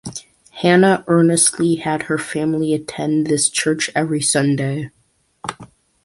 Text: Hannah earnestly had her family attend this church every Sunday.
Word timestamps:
Hannah 0.63 1.03
earnestly 1.05 1.75
had 1.75 2.01
her 2.09 2.17
family 2.17 2.73
attend 2.73 3.27
this 3.27 3.47
church 3.47 3.91
every 3.93 4.19
Sunday. 4.19 4.89